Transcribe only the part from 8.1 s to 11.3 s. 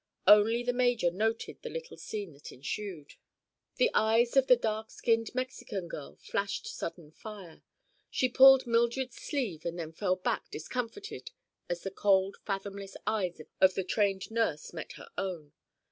pulled Mildred's sleeve and then fell back discomfited